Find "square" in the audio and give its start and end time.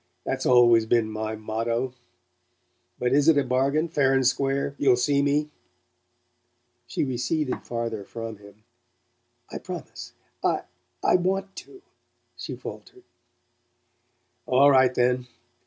4.25-4.73